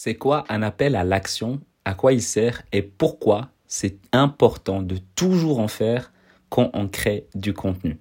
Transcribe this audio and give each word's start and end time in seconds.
C'est 0.00 0.14
quoi 0.14 0.44
un 0.48 0.62
appel 0.62 0.94
à 0.94 1.02
l'action? 1.02 1.58
À 1.84 1.92
quoi 1.92 2.12
il 2.12 2.22
sert? 2.22 2.62
Et 2.70 2.82
pourquoi 2.82 3.48
c'est 3.66 3.98
important 4.12 4.80
de 4.80 4.96
toujours 5.16 5.58
en 5.58 5.66
faire 5.66 6.12
quand 6.50 6.70
on 6.72 6.86
crée 6.86 7.26
du 7.34 7.52
contenu? 7.52 7.98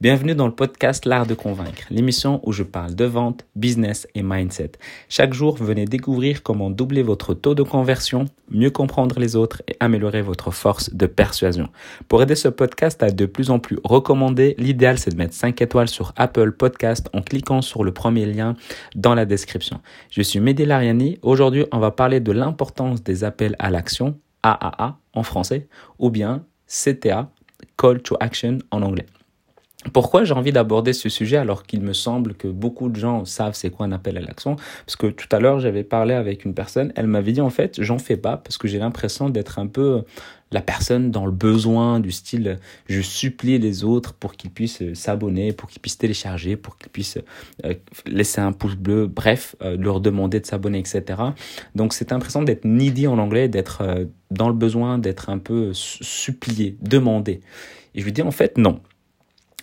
Bienvenue 0.00 0.34
dans 0.34 0.46
le 0.46 0.54
podcast 0.54 1.04
L'Art 1.04 1.26
de 1.26 1.34
Convaincre, 1.34 1.82
l'émission 1.90 2.40
où 2.44 2.52
je 2.52 2.62
parle 2.62 2.94
de 2.94 3.04
vente, 3.04 3.44
business 3.54 4.08
et 4.14 4.22
mindset. 4.22 4.72
Chaque 5.10 5.34
jour, 5.34 5.56
venez 5.56 5.84
découvrir 5.84 6.42
comment 6.42 6.70
doubler 6.70 7.02
votre 7.02 7.34
taux 7.34 7.54
de 7.54 7.62
conversion, 7.62 8.24
mieux 8.50 8.70
comprendre 8.70 9.20
les 9.20 9.36
autres 9.36 9.60
et 9.68 9.76
améliorer 9.78 10.22
votre 10.22 10.52
force 10.52 10.94
de 10.94 11.04
persuasion. 11.04 11.68
Pour 12.08 12.22
aider 12.22 12.34
ce 12.34 12.48
podcast 12.48 13.02
à 13.02 13.10
de 13.10 13.26
plus 13.26 13.50
en 13.50 13.58
plus 13.58 13.76
recommandé, 13.84 14.54
l'idéal 14.56 14.98
c'est 14.98 15.10
de 15.10 15.16
mettre 15.16 15.34
5 15.34 15.60
étoiles 15.60 15.90
sur 15.90 16.14
Apple 16.16 16.52
Podcast 16.52 17.10
en 17.12 17.20
cliquant 17.20 17.60
sur 17.60 17.84
le 17.84 17.92
premier 17.92 18.24
lien 18.24 18.56
dans 18.94 19.14
la 19.14 19.26
description. 19.26 19.82
Je 20.10 20.22
suis 20.22 20.40
Mehdi 20.40 20.64
Lariani. 20.64 21.18
Aujourd'hui, 21.20 21.66
on 21.72 21.78
va 21.78 21.90
parler 21.90 22.20
de 22.20 22.32
l'importance 22.32 23.02
des 23.02 23.22
appels 23.22 23.54
à 23.58 23.68
l'action, 23.68 24.18
AAA 24.44 24.98
en 25.12 25.22
français, 25.22 25.68
ou 25.98 26.08
bien 26.08 26.42
CTA, 26.66 27.30
Call 27.76 28.00
to 28.00 28.16
Action 28.18 28.60
en 28.70 28.80
anglais. 28.80 29.04
Pourquoi 29.94 30.24
j'ai 30.24 30.34
envie 30.34 30.52
d'aborder 30.52 30.92
ce 30.92 31.08
sujet 31.08 31.38
alors 31.38 31.62
qu'il 31.62 31.80
me 31.80 31.94
semble 31.94 32.34
que 32.34 32.48
beaucoup 32.48 32.90
de 32.90 32.96
gens 32.96 33.24
savent 33.24 33.54
c'est 33.54 33.70
quoi 33.70 33.86
un 33.86 33.92
appel 33.92 34.18
à 34.18 34.20
l'action? 34.20 34.56
Parce 34.84 34.96
que 34.96 35.06
tout 35.06 35.28
à 35.32 35.40
l'heure 35.40 35.58
j'avais 35.58 35.84
parlé 35.84 36.12
avec 36.12 36.44
une 36.44 36.52
personne, 36.52 36.92
elle 36.96 37.06
m'avait 37.06 37.32
dit 37.32 37.40
en 37.40 37.48
fait 37.48 37.82
j'en 37.82 37.98
fais 37.98 38.18
pas 38.18 38.36
parce 38.36 38.58
que 38.58 38.68
j'ai 38.68 38.78
l'impression 38.78 39.30
d'être 39.30 39.58
un 39.58 39.66
peu 39.66 40.02
la 40.52 40.60
personne 40.60 41.10
dans 41.10 41.24
le 41.24 41.32
besoin 41.32 41.98
du 41.98 42.10
style 42.10 42.58
je 42.88 43.00
supplie 43.00 43.58
les 43.58 43.82
autres 43.82 44.12
pour 44.12 44.34
qu'ils 44.34 44.50
puissent 44.50 44.82
s'abonner, 44.92 45.54
pour 45.54 45.70
qu'ils 45.70 45.80
puissent 45.80 45.96
télécharger, 45.96 46.56
pour 46.56 46.76
qu'ils 46.76 46.90
puissent 46.90 47.18
euh, 47.64 47.72
laisser 48.06 48.42
un 48.42 48.52
pouce 48.52 48.74
bleu, 48.74 49.06
bref, 49.06 49.56
euh, 49.62 49.78
leur 49.78 50.00
demander 50.00 50.40
de 50.40 50.46
s'abonner, 50.46 50.78
etc. 50.78 51.22
Donc 51.74 51.94
c'est 51.94 52.10
l'impression 52.10 52.42
d'être 52.42 52.66
needy 52.66 53.06
en 53.06 53.18
anglais, 53.18 53.48
d'être 53.48 53.80
euh, 53.80 54.04
dans 54.30 54.48
le 54.48 54.54
besoin, 54.54 54.98
d'être 54.98 55.30
un 55.30 55.38
peu 55.38 55.70
supplié, 55.72 56.76
demandé. 56.82 57.40
Et 57.94 58.00
je 58.00 58.04
lui 58.04 58.12
dis 58.12 58.22
en 58.22 58.30
fait 58.30 58.58
non 58.58 58.80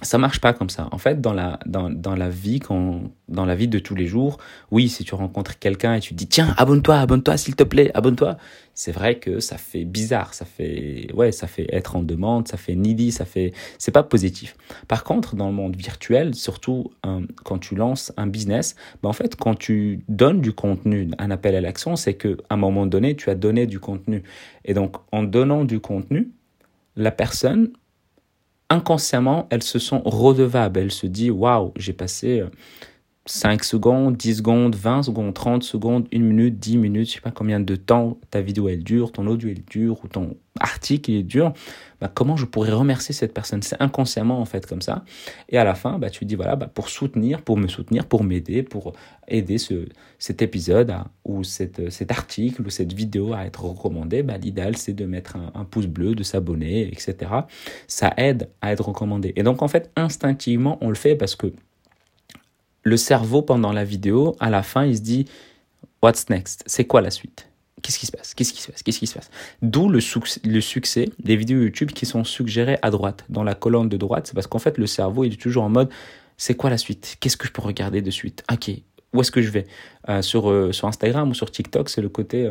ça 0.01 0.17
marche 0.17 0.39
pas 0.39 0.53
comme 0.53 0.69
ça. 0.69 0.87
En 0.91 0.97
fait, 0.97 1.21
dans 1.21 1.33
la, 1.33 1.59
dans, 1.65 1.89
dans 1.89 2.15
la 2.15 2.29
vie, 2.29 2.59
dans 2.59 3.45
la 3.45 3.55
vie 3.55 3.67
de 3.67 3.79
tous 3.79 3.95
les 3.95 4.05
jours, 4.05 4.37
oui, 4.69 4.89
si 4.89 5.03
tu 5.03 5.15
rencontres 5.15 5.57
quelqu'un 5.57 5.95
et 5.95 5.99
tu 5.99 6.13
dis, 6.13 6.27
tiens, 6.27 6.53
abonne-toi, 6.57 6.97
abonne-toi, 6.99 7.37
s'il 7.37 7.55
te 7.55 7.63
plaît, 7.63 7.91
abonne-toi. 7.95 8.37
C'est 8.75 8.91
vrai 8.91 9.17
que 9.17 9.39
ça 9.39 9.57
fait 9.57 9.85
bizarre, 9.85 10.35
ça 10.35 10.45
fait, 10.45 11.07
ouais, 11.15 11.31
ça 11.31 11.47
fait 11.47 11.67
être 11.73 11.95
en 11.95 12.03
demande, 12.03 12.47
ça 12.47 12.57
fait 12.57 12.75
needy, 12.75 13.11
ça 13.11 13.25
fait, 13.25 13.53
c'est 13.79 13.91
pas 13.91 14.03
positif. 14.03 14.55
Par 14.87 15.03
contre, 15.03 15.35
dans 15.35 15.47
le 15.47 15.53
monde 15.53 15.75
virtuel, 15.75 16.35
surtout 16.35 16.91
euh, 17.05 17.21
quand 17.43 17.57
tu 17.57 17.73
lances 17.75 18.13
un 18.17 18.27
business, 18.27 18.75
ben 19.01 19.09
en 19.09 19.13
fait, 19.13 19.35
quand 19.35 19.55
tu 19.55 20.03
donnes 20.09 20.41
du 20.41 20.53
contenu, 20.53 21.09
un 21.17 21.31
appel 21.31 21.55
à 21.55 21.61
l'action, 21.61 21.95
c'est 21.95 22.13
que, 22.13 22.37
à 22.49 22.53
un 22.53 22.57
moment 22.57 22.85
donné, 22.85 23.15
tu 23.15 23.31
as 23.31 23.35
donné 23.35 23.65
du 23.65 23.79
contenu. 23.79 24.21
Et 24.63 24.75
donc, 24.75 24.97
en 25.11 25.23
donnant 25.23 25.65
du 25.65 25.79
contenu, 25.79 26.29
la 26.95 27.11
personne 27.11 27.71
inconsciemment, 28.69 29.47
elles 29.49 29.63
se 29.63 29.79
sont 29.79 30.01
redevables. 30.03 30.79
Elles 30.79 30.91
se 30.91 31.07
disent, 31.07 31.31
waouh, 31.31 31.73
j'ai 31.77 31.93
passé 31.93 32.43
5 33.27 33.63
secondes, 33.63 34.15
10 34.15 34.37
secondes, 34.37 34.75
20 34.75 35.03
secondes, 35.03 35.33
30 35.33 35.63
secondes, 35.63 36.07
1 36.13 36.19
minute, 36.19 36.59
10 36.59 36.77
minutes, 36.77 37.09
je 37.09 37.13
sais 37.15 37.21
pas 37.21 37.31
combien 37.31 37.59
de 37.59 37.75
temps 37.75 38.17
ta 38.31 38.41
vidéo 38.41 38.69
elle 38.69 38.83
dure, 38.83 39.11
ton 39.11 39.27
audio 39.27 39.49
elle 39.49 39.65
dure 39.65 40.03
ou 40.03 40.07
ton 40.07 40.37
article 40.59 41.11
il 41.11 41.17
est 41.17 41.23
dur, 41.23 41.53
bah, 41.99 42.09
comment 42.11 42.37
je 42.37 42.45
pourrais 42.45 42.71
remercier 42.71 43.13
cette 43.13 43.33
personne? 43.33 43.61
C'est 43.61 43.81
inconsciemment 43.81 44.39
en 44.39 44.45
fait 44.45 44.65
comme 44.65 44.81
ça. 44.81 45.03
Et 45.49 45.57
à 45.57 45.65
la 45.65 45.75
fin, 45.75 45.99
bah, 45.99 46.09
tu 46.09 46.25
dis 46.25 46.35
voilà, 46.35 46.55
bah, 46.55 46.69
pour 46.73 46.89
soutenir, 46.89 47.41
pour 47.41 47.57
me 47.57 47.67
soutenir, 47.67 48.05
pour 48.05 48.23
m'aider, 48.23 48.63
pour 48.63 48.93
aider 49.27 49.57
ce, 49.57 49.87
cet 50.19 50.41
épisode 50.41 50.93
ou 51.25 51.43
cet 51.43 52.11
article 52.11 52.61
ou 52.61 52.69
cette 52.69 52.93
vidéo 52.93 53.33
à 53.33 53.45
être 53.45 53.65
recommandé, 53.65 54.23
bah, 54.23 54.37
l'idéal 54.37 54.77
c'est 54.77 54.93
de 54.93 55.05
mettre 55.05 55.35
un 55.53 55.65
pouce 55.65 55.87
bleu, 55.87 56.15
de 56.15 56.23
s'abonner, 56.23 56.87
etc. 56.87 57.15
Ça 57.87 58.13
aide 58.15 58.49
à 58.61 58.71
être 58.71 58.87
recommandé. 58.87 59.33
Et 59.35 59.43
donc 59.43 59.61
en 59.61 59.67
fait, 59.67 59.91
instinctivement, 59.97 60.77
on 60.79 60.89
le 60.89 60.95
fait 60.95 61.15
parce 61.15 61.35
que 61.35 61.51
le 62.87 62.97
cerveau, 62.97 63.41
pendant 63.41 63.73
la 63.73 63.83
vidéo, 63.83 64.35
à 64.39 64.49
la 64.49 64.63
fin, 64.63 64.85
il 64.85 64.95
se 64.95 65.01
dit 65.01 65.25
What's 66.01 66.29
next? 66.29 66.63
C'est 66.67 66.85
quoi 66.85 67.01
la 67.01 67.11
suite? 67.11 67.49
Qu'est-ce 67.81 67.99
qui 67.99 68.05
se 68.05 68.11
passe? 68.11 68.33
Qu'est-ce 68.33 68.53
qui 68.53 68.61
se 68.61 68.71
passe? 68.71 68.81
Qu'est-ce 68.81 68.99
qui 68.99 69.07
se 69.07 69.13
passe? 69.13 69.29
D'où 69.61 69.89
le, 69.89 69.99
succès 69.99 71.09
des 71.19 71.35
vidéos 71.35 71.61
YouTube 71.61 71.91
qui 71.91 72.05
sont 72.05 72.23
suggérées 72.23 72.79
à 72.81 72.89
droite, 72.89 73.25
dans 73.29 73.43
la 73.43 73.55
colonne 73.55 73.89
de 73.89 73.97
droite. 73.97 74.27
C'est 74.27 74.33
parce 74.33 74.47
qu'en 74.47 74.59
fait, 74.59 74.77
le 74.77 74.87
cerveau, 74.87 75.25
est 75.25 75.39
toujours 75.39 75.63
en 75.63 75.69
mode 75.69 75.89
C'est 76.37 76.55
quoi 76.55 76.69
la 76.69 76.77
suite? 76.77 77.17
Qu'est-ce 77.19 77.37
que 77.37 77.45
je 77.45 77.51
peux 77.51 77.61
regarder 77.61 78.01
de 78.01 78.09
suite? 78.09 78.43
Ok, 78.51 78.71
où 79.13 79.21
est-ce 79.21 79.31
que 79.31 79.41
je 79.41 79.51
vais? 79.51 79.67
Euh, 80.09 80.21
sur, 80.21 80.49
euh, 80.49 80.71
sur 80.71 80.87
Instagram 80.87 81.29
ou 81.29 81.33
sur 81.33 81.51
TikTok, 81.51 81.89
c'est 81.89 82.01
le 82.01 82.09
côté 82.09 82.49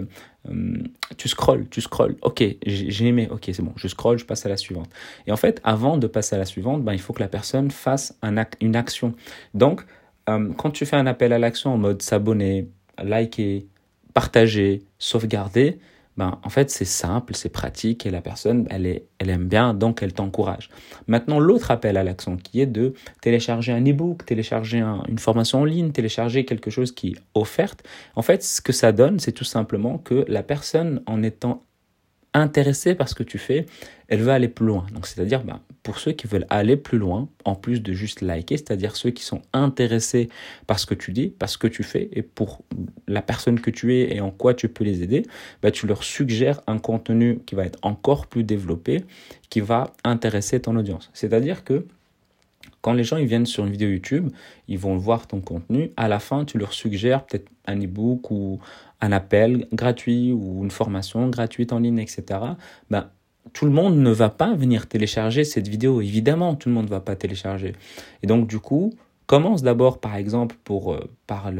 euh, 0.48 0.82
tu 1.16 1.28
scrolls, 1.28 1.66
tu 1.70 1.80
scrolls. 1.80 2.16
Ok, 2.22 2.44
j'ai 2.66 3.06
aimé, 3.06 3.28
ok, 3.30 3.44
c'est 3.46 3.62
bon, 3.62 3.72
je 3.76 3.88
scroll, 3.88 4.18
je 4.18 4.26
passe 4.26 4.44
à 4.44 4.48
la 4.48 4.56
suivante. 4.56 4.90
Et 5.26 5.32
en 5.32 5.36
fait, 5.36 5.60
avant 5.64 5.96
de 5.96 6.06
passer 6.06 6.36
à 6.36 6.38
la 6.38 6.44
suivante, 6.44 6.84
ben, 6.84 6.92
il 6.92 7.00
faut 7.00 7.12
que 7.12 7.22
la 7.22 7.28
personne 7.28 7.70
fasse 7.70 8.16
un 8.22 8.36
une 8.60 8.76
action. 8.76 9.14
Donc, 9.54 9.84
euh, 10.28 10.52
quand 10.56 10.70
tu 10.70 10.86
fais 10.86 10.96
un 10.96 11.06
appel 11.06 11.32
à 11.32 11.38
l'action 11.38 11.74
en 11.74 11.78
mode 11.78 12.02
s'abonner, 12.02 12.68
liker, 13.02 13.66
partager, 14.14 14.82
sauvegarder, 14.98 15.78
ben, 16.16 16.38
en 16.42 16.48
fait, 16.48 16.70
c'est 16.70 16.86
simple, 16.86 17.34
c'est 17.34 17.50
pratique 17.50 18.06
et 18.06 18.10
la 18.10 18.22
personne, 18.22 18.66
elle, 18.70 18.86
est, 18.86 19.04
elle 19.18 19.28
aime 19.28 19.48
bien, 19.48 19.74
donc 19.74 20.02
elle 20.02 20.14
t'encourage. 20.14 20.70
Maintenant, 21.06 21.38
l'autre 21.38 21.70
appel 21.70 21.98
à 21.98 22.04
l'action 22.04 22.36
qui 22.36 22.60
est 22.60 22.66
de 22.66 22.94
télécharger 23.20 23.72
un 23.72 23.84
e-book, 23.84 24.24
télécharger 24.24 24.78
une 24.80 25.18
formation 25.18 25.60
en 25.60 25.64
ligne, 25.64 25.92
télécharger 25.92 26.46
quelque 26.46 26.70
chose 26.70 26.92
qui 26.92 27.08
est 27.08 27.16
offerte. 27.34 27.86
En 28.14 28.22
fait, 28.22 28.42
ce 28.42 28.62
que 28.62 28.72
ça 28.72 28.92
donne, 28.92 29.18
c'est 29.18 29.32
tout 29.32 29.44
simplement 29.44 29.98
que 29.98 30.24
la 30.26 30.42
personne, 30.42 31.02
en 31.06 31.22
étant 31.22 31.62
intéressée 32.36 32.94
par 32.94 33.08
ce 33.08 33.14
que 33.14 33.22
tu 33.22 33.38
fais, 33.38 33.66
elle 34.08 34.20
veut 34.20 34.30
aller 34.30 34.48
plus 34.48 34.66
loin. 34.66 34.86
Donc, 34.92 35.06
c'est-à-dire, 35.06 35.42
ben, 35.42 35.60
pour 35.82 35.98
ceux 35.98 36.12
qui 36.12 36.26
veulent 36.26 36.46
aller 36.50 36.76
plus 36.76 36.98
loin, 36.98 37.28
en 37.44 37.54
plus 37.54 37.82
de 37.82 37.92
juste 37.92 38.20
liker, 38.20 38.56
c'est-à-dire 38.56 38.94
ceux 38.94 39.10
qui 39.10 39.24
sont 39.24 39.42
intéressés 39.52 40.28
par 40.66 40.78
ce 40.78 40.86
que 40.86 40.94
tu 40.94 41.12
dis, 41.12 41.28
par 41.28 41.48
ce 41.48 41.58
que 41.58 41.66
tu 41.66 41.82
fais, 41.82 42.08
et 42.12 42.22
pour 42.22 42.62
la 43.08 43.22
personne 43.22 43.60
que 43.60 43.70
tu 43.70 43.94
es 43.94 44.14
et 44.14 44.20
en 44.20 44.30
quoi 44.30 44.54
tu 44.54 44.68
peux 44.68 44.84
les 44.84 45.02
aider, 45.02 45.22
ben, 45.62 45.72
tu 45.72 45.86
leur 45.86 46.04
suggères 46.04 46.60
un 46.66 46.78
contenu 46.78 47.40
qui 47.46 47.54
va 47.54 47.64
être 47.64 47.78
encore 47.82 48.26
plus 48.26 48.44
développé, 48.44 49.04
qui 49.50 49.60
va 49.60 49.92
intéresser 50.04 50.60
ton 50.60 50.76
audience. 50.76 51.10
C'est-à-dire 51.14 51.64
que 51.64 51.86
quand 52.86 52.92
les 52.92 53.02
gens 53.02 53.16
ils 53.16 53.26
viennent 53.26 53.46
sur 53.46 53.66
une 53.66 53.72
vidéo 53.72 53.88
YouTube, 53.88 54.30
ils 54.68 54.78
vont 54.78 54.96
voir 54.96 55.26
ton 55.26 55.40
contenu. 55.40 55.90
À 55.96 56.06
la 56.06 56.20
fin, 56.20 56.44
tu 56.44 56.56
leur 56.56 56.72
suggères 56.72 57.26
peut-être 57.26 57.48
un 57.66 57.76
e-book 57.82 58.30
ou 58.30 58.60
un 59.00 59.10
appel 59.10 59.66
gratuit 59.72 60.30
ou 60.30 60.62
une 60.62 60.70
formation 60.70 61.28
gratuite 61.28 61.72
en 61.72 61.80
ligne, 61.80 61.98
etc. 61.98 62.22
Ben, 62.88 63.10
tout 63.52 63.64
le 63.64 63.72
monde 63.72 63.98
ne 63.98 64.10
va 64.12 64.28
pas 64.28 64.54
venir 64.54 64.86
télécharger 64.86 65.42
cette 65.42 65.66
vidéo. 65.66 66.00
Évidemment, 66.00 66.54
tout 66.54 66.68
le 66.68 66.76
monde 66.76 66.84
ne 66.84 66.90
va 66.90 67.00
pas 67.00 67.16
télécharger. 67.16 67.74
Et 68.22 68.28
donc, 68.28 68.46
du 68.46 68.60
coup, 68.60 68.94
commence 69.26 69.62
d'abord, 69.62 70.00
par 70.00 70.16
exemple, 70.16 70.56
pour 70.64 70.94
euh, 70.94 71.10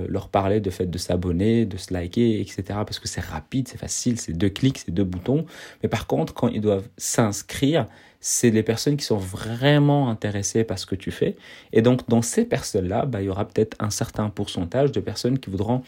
leur 0.08 0.28
parler 0.28 0.60
de 0.60 0.70
fait 0.70 0.86
de 0.86 0.98
s'abonner, 0.98 1.66
de 1.66 1.76
se 1.76 1.92
liker, 1.92 2.40
etc. 2.40 2.62
Parce 2.68 2.98
que 2.98 3.08
c'est 3.08 3.20
rapide, 3.20 3.68
c'est 3.68 3.78
facile, 3.78 4.18
c'est 4.20 4.32
deux 4.32 4.48
clics, 4.48 4.78
c'est 4.78 4.92
deux 4.92 5.04
boutons. 5.04 5.46
Mais 5.82 5.88
par 5.88 6.06
contre, 6.06 6.32
quand 6.34 6.48
ils 6.48 6.60
doivent 6.60 6.88
s'inscrire, 6.96 7.86
c'est 8.20 8.50
les 8.50 8.62
personnes 8.62 8.96
qui 8.96 9.04
sont 9.04 9.18
vraiment 9.18 10.10
intéressées 10.10 10.64
par 10.64 10.78
ce 10.78 10.86
que 10.86 10.94
tu 10.94 11.10
fais. 11.10 11.36
Et 11.72 11.82
donc, 11.82 12.08
dans 12.08 12.22
ces 12.22 12.44
personnes-là, 12.44 13.06
bah, 13.06 13.22
il 13.22 13.26
y 13.26 13.28
aura 13.28 13.46
peut-être 13.46 13.76
un 13.80 13.90
certain 13.90 14.30
pourcentage 14.30 14.92
de 14.92 15.00
personnes 15.00 15.38
qui 15.38 15.50
voudront 15.50 15.82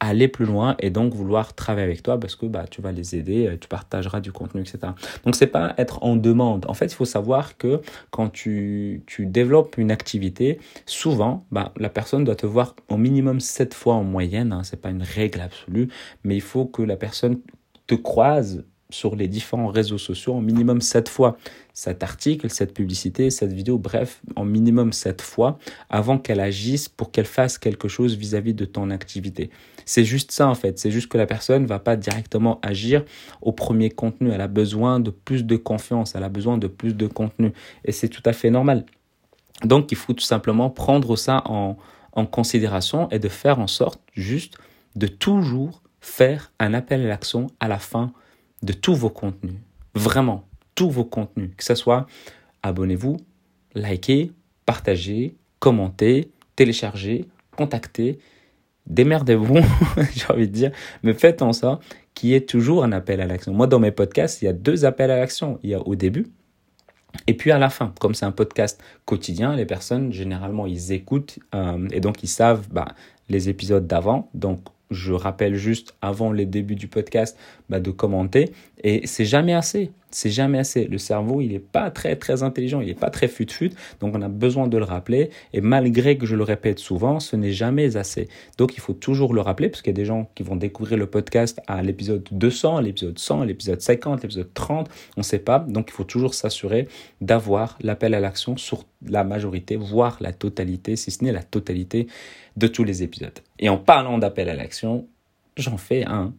aller 0.00 0.28
plus 0.28 0.46
loin 0.46 0.76
et 0.78 0.90
donc 0.90 1.14
vouloir 1.14 1.54
travailler 1.54 1.86
avec 1.86 2.02
toi 2.02 2.18
parce 2.18 2.34
que 2.34 2.46
bah, 2.46 2.64
tu 2.68 2.80
vas 2.80 2.90
les 2.90 3.14
aider, 3.14 3.46
euh, 3.46 3.56
tu 3.60 3.68
partageras 3.68 4.20
du 4.20 4.32
contenu, 4.32 4.62
etc. 4.62 4.78
Donc 5.24 5.36
c'est 5.36 5.46
pas 5.46 5.74
être 5.76 6.02
en 6.02 6.16
demande. 6.16 6.64
En 6.68 6.74
fait, 6.74 6.86
il 6.86 6.94
faut 6.94 7.04
savoir 7.04 7.58
que 7.58 7.82
quand 8.10 8.30
tu, 8.30 9.02
tu 9.06 9.26
développes 9.26 9.76
une 9.76 9.90
activité, 9.90 10.58
souvent, 10.86 11.44
bah, 11.50 11.72
la 11.76 11.90
personne 11.90 12.24
doit 12.24 12.36
te 12.36 12.46
voir 12.46 12.74
au 12.88 12.96
minimum 12.96 13.40
sept 13.40 13.74
fois 13.74 13.94
en 13.94 14.04
moyenne. 14.04 14.52
Hein, 14.52 14.62
c'est 14.64 14.80
pas 14.80 14.90
une 14.90 15.02
règle 15.02 15.40
absolue, 15.40 15.88
mais 16.24 16.34
il 16.34 16.42
faut 16.42 16.64
que 16.64 16.82
la 16.82 16.96
personne 16.96 17.38
te 17.86 17.94
croise 17.94 18.64
sur 18.90 19.16
les 19.16 19.28
différents 19.28 19.68
réseaux 19.68 19.98
sociaux 19.98 20.34
en 20.34 20.40
minimum 20.40 20.80
sept 20.80 21.08
fois 21.08 21.36
cet 21.72 22.02
article, 22.02 22.50
cette 22.50 22.74
publicité, 22.74 23.30
cette 23.30 23.52
vidéo, 23.52 23.78
bref, 23.78 24.20
en 24.36 24.44
minimum 24.44 24.92
sept 24.92 25.22
fois 25.22 25.58
avant 25.88 26.18
qu'elle 26.18 26.40
agisse 26.40 26.88
pour 26.88 27.10
qu'elle 27.10 27.26
fasse 27.26 27.58
quelque 27.58 27.88
chose 27.88 28.16
vis-à-vis 28.16 28.54
de 28.54 28.64
ton 28.64 28.90
activité. 28.90 29.50
C'est 29.86 30.04
juste 30.04 30.32
ça 30.32 30.48
en 30.48 30.54
fait, 30.54 30.78
c'est 30.78 30.90
juste 30.90 31.08
que 31.08 31.18
la 31.18 31.26
personne 31.26 31.62
ne 31.62 31.68
va 31.68 31.78
pas 31.78 31.96
directement 31.96 32.60
agir 32.62 33.04
au 33.40 33.52
premier 33.52 33.90
contenu, 33.90 34.30
elle 34.30 34.40
a 34.40 34.48
besoin 34.48 35.00
de 35.00 35.10
plus 35.10 35.44
de 35.44 35.56
confiance, 35.56 36.14
elle 36.14 36.24
a 36.24 36.28
besoin 36.28 36.58
de 36.58 36.66
plus 36.66 36.94
de 36.94 37.06
contenu 37.06 37.52
et 37.84 37.92
c'est 37.92 38.08
tout 38.08 38.22
à 38.24 38.32
fait 38.32 38.50
normal. 38.50 38.84
Donc 39.64 39.92
il 39.92 39.96
faut 39.96 40.12
tout 40.12 40.24
simplement 40.24 40.70
prendre 40.70 41.16
ça 41.16 41.42
en, 41.46 41.76
en 42.12 42.26
considération 42.26 43.08
et 43.10 43.18
de 43.18 43.28
faire 43.28 43.58
en 43.58 43.66
sorte 43.66 44.00
juste 44.14 44.56
de 44.96 45.06
toujours 45.06 45.82
faire 46.00 46.52
un 46.58 46.74
appel 46.74 47.02
à 47.02 47.08
l'action 47.08 47.48
à 47.60 47.68
la 47.68 47.78
fin 47.78 48.12
de 48.62 48.72
tous 48.72 48.94
vos 48.94 49.10
contenus. 49.10 49.56
Vraiment, 49.94 50.48
tous 50.74 50.90
vos 50.90 51.04
contenus. 51.04 51.50
Que 51.56 51.64
ce 51.64 51.74
soit 51.74 52.06
abonnez-vous, 52.62 53.16
likez, 53.74 54.32
partagez, 54.66 55.36
commentez, 55.58 56.30
téléchargez, 56.56 57.26
contactez. 57.56 58.18
démerdez-vous, 58.86 59.60
j'ai 60.14 60.26
envie 60.32 60.48
de 60.48 60.52
dire, 60.52 60.72
mais 61.02 61.14
faites 61.14 61.42
en 61.42 61.52
sorte 61.52 61.82
qu'il 62.14 62.30
y 62.30 62.34
ait 62.34 62.40
toujours 62.40 62.84
un 62.84 62.92
appel 62.92 63.20
à 63.20 63.26
l'action. 63.26 63.52
Moi, 63.52 63.66
dans 63.66 63.78
mes 63.78 63.92
podcasts, 63.92 64.42
il 64.42 64.46
y 64.46 64.48
a 64.48 64.52
deux 64.52 64.84
appels 64.84 65.10
à 65.10 65.16
l'action. 65.16 65.58
Il 65.62 65.70
y 65.70 65.74
a 65.74 65.80
au 65.80 65.94
début 65.94 66.26
et 67.26 67.34
puis 67.34 67.50
à 67.50 67.58
la 67.58 67.70
fin, 67.70 67.92
comme 68.00 68.14
c'est 68.14 68.24
un 68.24 68.32
podcast 68.32 68.82
quotidien, 69.04 69.54
les 69.54 69.66
personnes, 69.66 70.12
généralement, 70.12 70.66
ils 70.66 70.92
écoutent 70.92 71.38
euh, 71.54 71.88
et 71.90 72.00
donc 72.00 72.22
ils 72.22 72.28
savent 72.28 72.68
bah, 72.70 72.94
les 73.28 73.48
épisodes 73.48 73.86
d'avant. 73.86 74.30
Donc 74.34 74.60
je 74.90 75.12
rappelle 75.12 75.54
juste 75.54 75.94
avant 76.02 76.32
les 76.32 76.46
débuts 76.46 76.74
du 76.74 76.88
podcast 76.88 77.36
bah, 77.68 77.80
de 77.80 77.90
commenter. 77.90 78.52
Et 78.82 79.06
c'est 79.06 79.24
jamais 79.24 79.54
assez. 79.54 79.92
C'est 80.10 80.30
jamais 80.30 80.58
assez. 80.58 80.86
Le 80.86 80.98
cerveau, 80.98 81.40
il 81.40 81.52
n'est 81.52 81.60
pas 81.60 81.90
très 81.90 82.16
très 82.16 82.42
intelligent, 82.42 82.80
il 82.80 82.88
n'est 82.88 82.94
pas 82.94 83.10
très 83.10 83.28
fut-fut. 83.28 83.70
Donc 84.00 84.16
on 84.16 84.22
a 84.22 84.28
besoin 84.28 84.66
de 84.66 84.76
le 84.76 84.84
rappeler. 84.84 85.30
Et 85.52 85.60
malgré 85.60 86.18
que 86.18 86.26
je 86.26 86.34
le 86.34 86.42
répète 86.42 86.80
souvent, 86.80 87.20
ce 87.20 87.36
n'est 87.36 87.52
jamais 87.52 87.96
assez. 87.96 88.28
Donc 88.58 88.76
il 88.76 88.80
faut 88.80 88.92
toujours 88.92 89.32
le 89.34 89.40
rappeler 89.40 89.68
parce 89.68 89.82
qu'il 89.82 89.92
y 89.92 89.94
a 89.94 90.00
des 90.00 90.04
gens 90.04 90.28
qui 90.34 90.42
vont 90.42 90.56
découvrir 90.56 90.98
le 90.98 91.06
podcast 91.06 91.60
à 91.68 91.82
l'épisode 91.82 92.26
200, 92.32 92.78
à 92.78 92.82
l'épisode 92.82 93.18
100, 93.18 93.42
à 93.42 93.46
l'épisode 93.46 93.80
50, 93.80 94.22
l'épisode 94.22 94.52
30. 94.52 94.88
On 95.16 95.20
ne 95.20 95.24
sait 95.24 95.38
pas. 95.38 95.60
Donc 95.60 95.90
il 95.90 95.92
faut 95.92 96.04
toujours 96.04 96.34
s'assurer 96.34 96.88
d'avoir 97.20 97.78
l'appel 97.80 98.14
à 98.14 98.20
l'action 98.20 98.56
sur 98.56 98.84
la 99.06 99.22
majorité, 99.22 99.76
voire 99.76 100.16
la 100.20 100.32
totalité, 100.32 100.96
si 100.96 101.10
ce 101.10 101.22
n'est 101.22 101.32
la 101.32 101.42
totalité 101.42 102.08
de 102.56 102.66
tous 102.66 102.84
les 102.84 103.02
épisodes. 103.02 103.38
Et 103.60 103.68
en 103.68 103.76
parlant 103.76 104.18
d'appel 104.18 104.48
à 104.48 104.54
l'action, 104.54 105.06
j'en 105.56 105.76
fais 105.76 106.04
un 106.04 106.32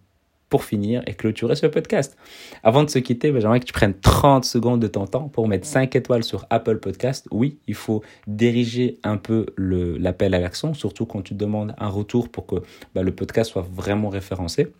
pour 0.49 0.65
finir 0.65 1.01
et 1.07 1.13
clôturer 1.13 1.55
ce 1.55 1.65
podcast. 1.65 2.17
Avant 2.61 2.83
de 2.83 2.89
se 2.89 2.99
quitter, 2.99 3.31
ben, 3.31 3.39
j'aimerais 3.39 3.61
que 3.61 3.65
tu 3.65 3.71
prennes 3.71 3.93
30 3.93 4.43
secondes 4.43 4.81
de 4.81 4.87
ton 4.87 5.07
temps 5.07 5.29
pour 5.29 5.47
mettre 5.47 5.65
5 5.65 5.95
étoiles 5.95 6.25
sur 6.25 6.45
Apple 6.49 6.77
Podcast. 6.79 7.25
Oui, 7.31 7.57
il 7.67 7.73
faut 7.73 8.03
diriger 8.27 8.99
un 9.03 9.15
peu 9.15 9.45
l'appel 9.57 10.33
à 10.33 10.39
l'action, 10.39 10.73
surtout 10.73 11.05
quand 11.05 11.21
tu 11.21 11.35
demandes 11.35 11.73
un 11.77 11.87
retour 11.87 12.27
pour 12.27 12.45
que 12.45 12.55
ben, 12.93 13.01
le 13.01 13.15
podcast 13.15 13.51
soit 13.51 13.65
vraiment 13.73 14.09
référencé 14.09 14.73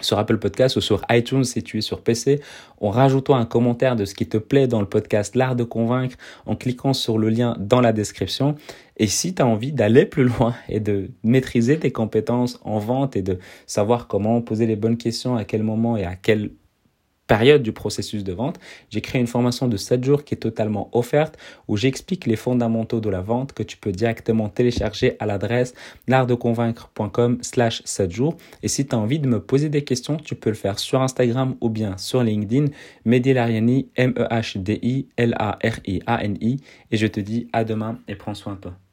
sur 0.00 0.18
Apple 0.18 0.38
Podcast 0.38 0.76
ou 0.76 0.80
sur 0.80 1.02
iTunes 1.10 1.44
si 1.44 1.62
tu 1.62 1.78
es 1.78 1.80
sur 1.80 2.02
PC, 2.02 2.40
en 2.80 2.90
rajoutant 2.90 3.36
un 3.36 3.46
commentaire 3.46 3.96
de 3.96 4.04
ce 4.04 4.14
qui 4.14 4.28
te 4.28 4.38
plaît 4.38 4.66
dans 4.66 4.80
le 4.80 4.86
podcast 4.86 5.34
L'Art 5.36 5.56
de 5.56 5.64
Convaincre 5.64 6.16
en 6.46 6.56
cliquant 6.56 6.92
sur 6.92 7.18
le 7.18 7.28
lien 7.28 7.56
dans 7.58 7.80
la 7.80 7.92
description. 7.92 8.54
Et 8.96 9.06
si 9.06 9.34
tu 9.34 9.42
as 9.42 9.46
envie 9.46 9.72
d'aller 9.72 10.06
plus 10.06 10.24
loin 10.24 10.54
et 10.68 10.80
de 10.80 11.10
maîtriser 11.22 11.78
tes 11.78 11.92
compétences 11.92 12.60
en 12.64 12.78
vente 12.78 13.16
et 13.16 13.22
de 13.22 13.38
savoir 13.66 14.06
comment 14.06 14.40
poser 14.40 14.66
les 14.66 14.76
bonnes 14.76 14.96
questions, 14.96 15.36
à 15.36 15.44
quel 15.44 15.62
moment 15.62 15.96
et 15.96 16.04
à 16.04 16.16
quel 16.16 16.50
période 17.28 17.62
du 17.62 17.70
processus 17.70 18.24
de 18.24 18.32
vente, 18.32 18.58
j'ai 18.90 19.00
créé 19.00 19.20
une 19.20 19.28
formation 19.28 19.68
de 19.68 19.76
7 19.76 20.02
jours 20.02 20.24
qui 20.24 20.34
est 20.34 20.38
totalement 20.38 20.88
offerte 20.92 21.38
où 21.68 21.76
j'explique 21.76 22.26
les 22.26 22.34
fondamentaux 22.34 22.98
de 23.00 23.08
la 23.08 23.20
vente 23.20 23.52
que 23.52 23.62
tu 23.62 23.76
peux 23.76 23.92
directement 23.92 24.48
télécharger 24.48 25.14
à 25.20 25.26
l'adresse 25.26 25.74
l'artdeconvaincre.com 26.08 27.38
slash 27.42 27.82
7 27.84 28.10
jours. 28.10 28.36
Et 28.64 28.68
si 28.68 28.84
tu 28.86 28.96
as 28.96 28.98
envie 28.98 29.20
de 29.20 29.28
me 29.28 29.40
poser 29.40 29.68
des 29.68 29.84
questions, 29.84 30.16
tu 30.16 30.34
peux 30.34 30.50
le 30.50 30.56
faire 30.56 30.80
sur 30.80 31.00
Instagram 31.02 31.54
ou 31.60 31.68
bien 31.68 31.96
sur 31.98 32.24
LinkedIn, 32.24 32.64
Mehdi 33.04 33.34
Lariani, 33.34 33.90
M-E-H-D-I-L-A-R-I-A-N-I. 33.96 36.56
Et 36.90 36.96
je 36.96 37.06
te 37.06 37.20
dis 37.20 37.48
à 37.52 37.64
demain 37.64 37.98
et 38.08 38.16
prends 38.16 38.34
soin 38.34 38.54
de 38.54 38.60
toi. 38.60 38.87